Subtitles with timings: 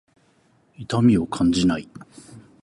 [0.79, 1.87] 痛みを感じない。